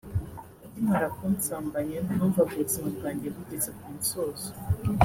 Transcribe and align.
“Akimara 0.65 1.07
kunsambanya 1.17 1.97
numvaga 2.15 2.49
ubuzima 2.55 2.87
bwanjye 2.97 3.27
bugeze 3.35 3.69
ku 3.77 3.85
musozo 3.95 4.49